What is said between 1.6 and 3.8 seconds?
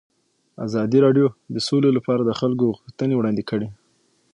سوله لپاره د خلکو غوښتنې وړاندې کړي.